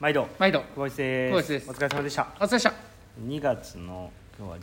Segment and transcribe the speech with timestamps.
[0.00, 0.60] 毎度毎度。
[0.60, 0.98] 久保井です。
[0.98, 1.70] 久保井です。
[1.70, 2.28] お疲れ様でした。
[2.38, 2.72] お疲れでした。
[3.26, 4.58] 2月の今日は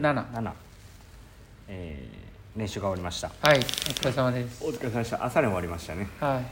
[0.00, 0.52] 17 17
[1.68, 3.32] えー、練習が終わりました。
[3.40, 4.64] はいお疲れ様です。
[4.64, 5.24] お疲れ様でした。
[5.24, 6.08] 朝に終わりましたね。
[6.20, 6.44] はい。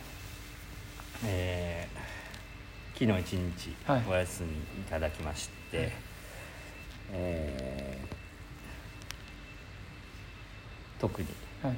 [1.27, 4.03] えー、昨日一日はい。
[4.09, 5.93] お休みいただきまして、
[7.13, 8.15] えー
[11.01, 11.29] 特に
[11.63, 11.75] はい、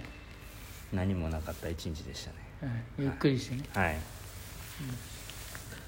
[0.92, 2.36] 何もなかった一日でしたね。
[2.62, 3.62] はい、ゆっくりしてね。
[3.74, 3.96] はい、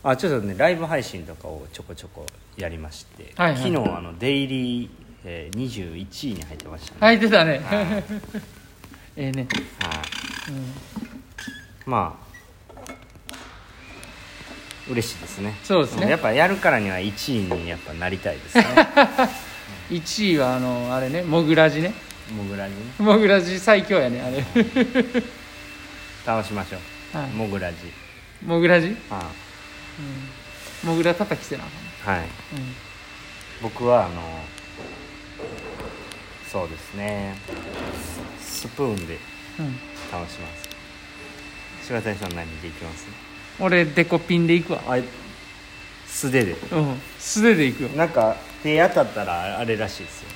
[0.03, 3.63] あちょっとねライブ配信とかをちょこちょこやりまして、はいはい。
[3.63, 4.91] 昨日あのデイリー、
[5.25, 6.99] えー、21位に入ってましたね。
[7.01, 7.59] はい出たね。
[7.59, 8.05] はい。
[9.17, 9.49] ええね、
[9.81, 10.53] はい。
[10.53, 12.29] うん、まあ
[14.91, 15.59] 嬉しいですね。
[15.65, 16.09] そうですね。
[16.09, 18.65] やっぱやるからには1位にやっぱなりたいですね。
[19.91, 21.93] 1位はあのあれねモグラジね。
[22.35, 22.93] もぐらにね。
[22.99, 24.45] モグラジ最強やねあれ。
[26.25, 26.79] 倒しましょ
[27.15, 27.31] う、はい。
[27.31, 27.77] もぐらじ
[28.45, 28.95] モグラジ、
[29.99, 31.67] うん、はモグラ叩きせなあ
[32.05, 32.17] かん。
[32.17, 32.31] い、はい、うん。
[33.63, 34.23] 僕はあの
[36.51, 37.37] そうですね。
[38.41, 39.19] スプーンで
[39.59, 39.79] うん、
[40.11, 40.69] 倒します。
[41.87, 43.07] 柴谷さん何でいきます？
[43.61, 44.81] 俺デコピンでいくわ。
[44.87, 44.99] あ
[46.07, 46.53] 素手で。
[46.73, 47.01] うん。
[47.19, 47.89] 素手でいくよ。
[47.91, 50.29] なんか手当たったらあれらしいですよ。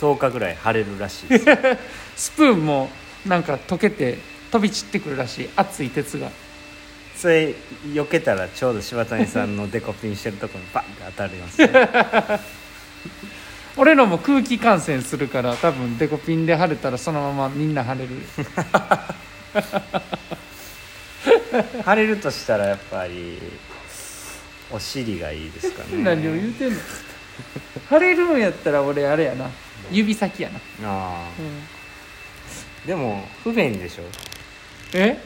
[0.00, 1.48] 10日ぐらい腫れるらしいです。
[1.48, 1.56] よ
[2.16, 2.90] スプーンも
[3.26, 4.18] なんか溶けて
[4.50, 5.50] 飛び散ってくるらしい。
[5.56, 6.30] 熱い鉄が
[7.22, 7.54] それ
[7.86, 11.68] 避けたらちょうど柴谷さんのデコピンしてるところにバンって当たりますよ
[13.78, 18.10] 俺のも空気感染するから多分デコピンで腫れたらそのままみんな腫れる
[21.86, 23.38] 腫れるとしたらやっぱり
[24.72, 26.02] お尻がいいですかね。
[26.02, 26.78] 何を言うてんの？
[27.88, 29.48] 腫れるんやったら俺あれやな。
[29.92, 31.62] 指先やな、ああうん。
[32.86, 34.02] でも不便でしょ？
[34.94, 35.20] え？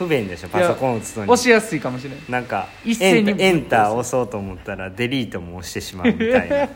[0.00, 1.30] 不便でしょパソコン打つのに。
[1.30, 2.18] 押しやすいかもしれん。
[2.26, 6.68] なんか一斉にエンター押そうと思ったらデリートも押してしまうみたいな、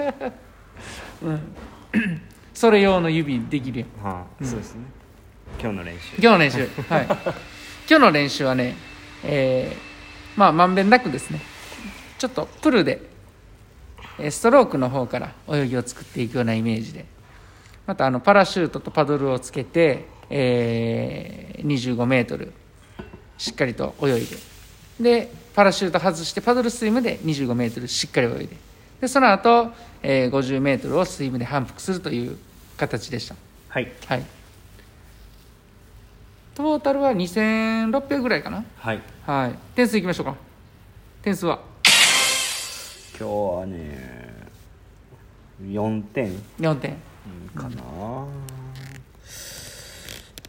[2.53, 4.05] それ用の指できるやん。
[4.05, 4.83] はあそうですね。
[5.59, 6.17] 今日の練習。
[6.19, 6.59] 今日の練習。
[6.87, 7.07] はい。
[7.07, 7.17] 今
[7.89, 8.77] 日の練習はね
[9.25, 11.41] えーまあまんべんなくですね。
[12.19, 13.01] ちょっとプルで
[14.19, 17.07] えーストロークの方から泳ぎを作っていくようなイメージで。
[17.87, 22.53] またあのパラシュートとパドルをつけて、えー、25メートル
[23.45, 24.37] しっかりと泳いで。
[24.99, 28.57] でパラシュート外してパドルスイムで25メートルしっかり泳いで。
[29.03, 29.71] でその後、
[30.03, 32.39] えー、50メートルをスイムで反復するという
[32.79, 33.35] 形でした。
[33.69, 33.93] はい。
[34.07, 34.25] はい。
[36.55, 38.65] トータルは2600ぐらいかな。
[38.79, 39.03] はい。
[39.27, 39.59] はい。
[39.75, 40.37] 点数いきましょうか。
[41.21, 41.61] 点数は？
[43.19, 44.49] 今日はね
[45.63, 46.33] 4点。
[46.61, 46.97] 4点。
[47.55, 47.83] かな、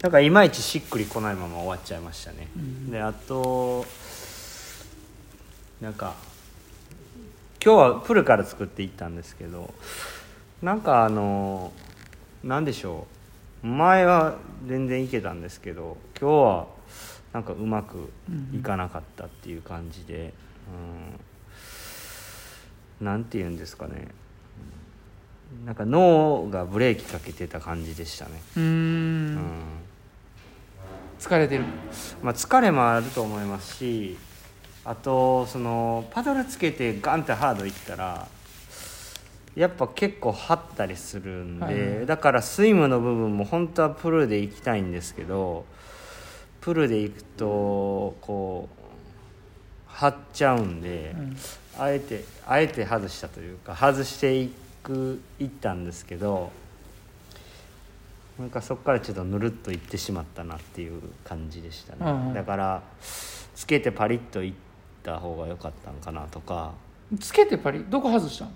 [0.06, 2.46] だからいまいちしっくりこないまま終わっちゃいましたね、
[2.88, 3.84] であと
[5.80, 6.14] なんか
[7.60, 9.74] 今日はプルから作っていったんですけど
[10.62, 11.72] なんかあの
[12.44, 13.08] なんでしょ
[13.64, 13.66] う。
[13.66, 14.36] 前は
[14.68, 16.66] 全然いけたんですけど今日は
[17.32, 18.12] なんかうまく
[18.54, 20.32] いかなかったっていう感じで、
[23.00, 24.06] うん、なんて言うんですかね。
[25.64, 29.85] なんか脳がブレーキかけてた感じでしたね、うん
[31.18, 31.64] 疲れてる。
[32.22, 34.16] まあ、疲れもあると思いますし
[34.84, 38.28] あとそのパドルつけてガンってハードいったら
[39.54, 42.06] やっぱ結構張ったりするんで、はいはい。
[42.06, 45.64] だからスイムの部分も本当はプルで行きたいんですけど
[46.60, 48.76] プルで行くとこう
[49.86, 51.36] 張っちゃうんで、うん。
[51.78, 54.50] あえてあえて外したというか外してい
[54.82, 56.50] くいったんですけど
[58.38, 62.34] なんかそこからちょっとぬるっといってしまったなっていう感じでしたね、うんうん。
[62.34, 62.82] だから
[63.54, 64.52] つけてパリッといっ
[65.02, 66.72] た方が良かったんかなとか。
[67.20, 67.84] つけてパリ？
[67.88, 68.50] どこ外したん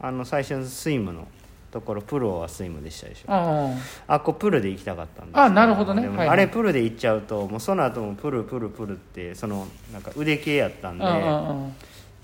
[0.00, 1.26] あの最初のスイムの
[1.70, 3.26] ところプロはスイムでしたでしょ。
[3.28, 3.70] あ
[4.06, 5.34] あこうプルで行きたかったんです。
[5.34, 6.02] けあなるほどね。
[6.02, 6.38] でもはいはい。
[6.38, 11.26] あれプルで行っちゃうともうその後もプルプルプルってそのなんか腕系やったんであうんう
[11.60, 11.74] んうん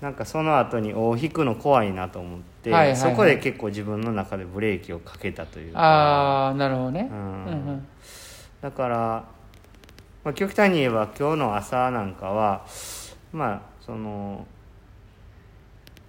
[0.01, 2.97] なんかその後に尾引くの怖いなと思って、はいはいはい。
[2.97, 5.79] そこで結構自分の中でブレーキをかけたというか。
[5.79, 7.07] ああなるほどね。
[7.11, 7.87] ううんんうん。
[8.61, 8.97] だから、
[10.23, 12.65] まあ、極端に言えば今日の朝なんかは
[13.31, 14.45] まあその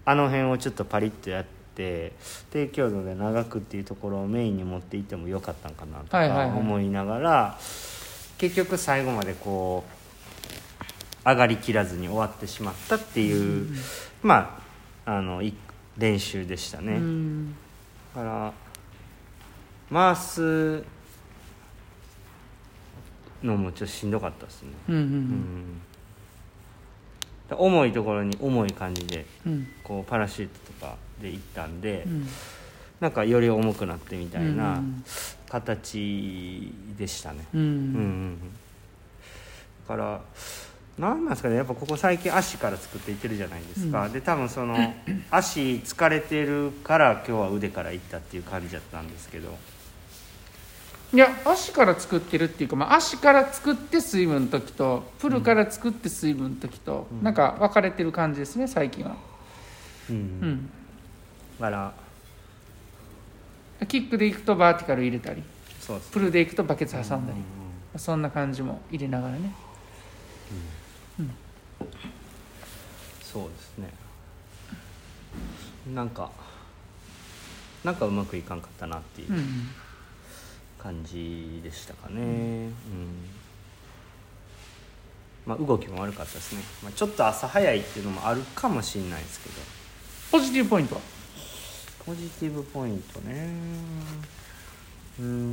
[0.04, 1.44] あの辺をちょっとパリッとやっ
[1.74, 2.12] て
[2.50, 6.50] 低強度で長くっていうところをメインに持っていってもよかったんかなとはいはいはい。
[6.50, 7.58] か思いながら、
[8.38, 9.95] 結局最後までこう
[11.26, 13.68] 上がりきらずに終わってしまったっていう、
[14.22, 14.60] ま
[15.04, 15.52] ああのい
[15.98, 16.92] 練習でしたね。
[16.92, 17.54] うん。
[18.14, 18.52] だから
[20.14, 20.84] 回す
[23.42, 24.68] のもちょっとしんどかったですね。
[24.88, 25.12] うんうんううん。
[25.12, 25.82] ん
[27.58, 29.66] 重いところに重い感じでうん。
[29.82, 32.28] こうパラシュートとかで行ったんで、うん。
[33.00, 35.04] なんかより重くなってみたいなうん。
[35.48, 37.60] 形でしたね、うん。
[37.60, 38.38] うんうんうん。
[39.88, 40.20] だから
[40.98, 44.76] なんなんですかねやっぱここ最近足から作っていってるじゃないですか、で多分その
[45.30, 49.56] 足疲れてるから今日は腕からいったっていう感じだったんですけど。
[51.12, 59.16] いや足から作ってるっていうか、まあ、足から作って水分の時とプルから作って水分の時と、なんか分かれてる感じですね最近は、
[60.10, 60.70] うん、うん、
[61.60, 62.06] だから。
[63.86, 65.42] キックでいくとバーティカル入れたり
[65.80, 67.40] そうですプルでいくとバケツ挟んだり、
[67.94, 69.52] うそんな感じも入れながらね
[73.22, 73.92] そうですね。
[75.94, 76.30] なんか
[77.84, 79.68] なんかうまくいかんかったなっていううん
[80.78, 82.20] 感じでしたかね。
[82.20, 82.72] うん、
[85.46, 89.56] まあ動きも悪かったですね、まあ、ちょっと朝早いっていうのもあるかもしれないですけど。
[90.32, 91.00] ポジティブポイントは？
[92.04, 93.48] ポジティブポイントね。
[95.20, 95.45] うーん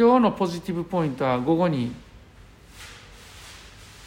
[0.00, 1.92] 今日のポジティブポイントは午後に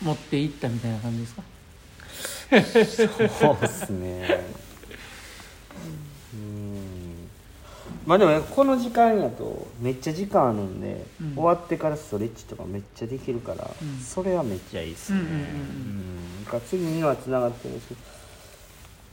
[0.01, 3.29] 持っていったみたいな感じですか？
[3.29, 4.43] そうですね。
[6.33, 7.29] うん。
[8.07, 11.35] まあでもねこの時間やとめっちゃ時間あるんで、うん。
[11.35, 13.99] 終わってからストレッチとかめっちゃできるから、うん。
[13.99, 15.19] それはめっちゃいいですね。
[15.19, 17.99] うん次にはつながってるんですけど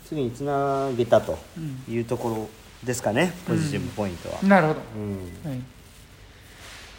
[0.06, 2.48] 次につなげたとうんいうところ
[2.82, 5.50] ですかねポジティブポイントは、なるほど、うん。
[5.50, 5.60] はい、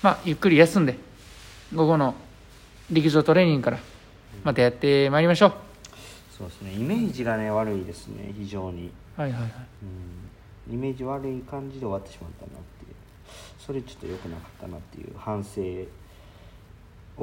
[0.02, 0.98] まあゆっくり休んで
[1.74, 2.16] 午後の
[2.90, 3.80] 陸上トレーニングから
[4.44, 5.54] またやってまいりましょう。
[6.38, 6.74] そうですね。
[6.74, 8.34] イメージがね悪いですね。
[8.36, 9.52] 非常に、はいはいはい。
[10.70, 12.96] うん、イメージ悪い感じで終わってしまったなっていう。
[13.66, 15.62] それちょっと良くなかったなっていう反省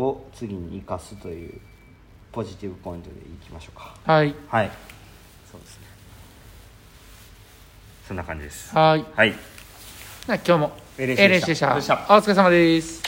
[0.00, 1.60] を次に生かすという
[2.30, 3.96] ポジティブポイントでいきましょうか。
[4.04, 4.34] はい。
[4.48, 4.70] はい。
[5.50, 5.86] そうですね。
[8.06, 8.72] そんな感じです。
[8.74, 9.04] はい。
[9.14, 9.32] はい。
[9.32, 11.76] じゃあ今日も LSC でした
[12.08, 13.07] お疲れ様です。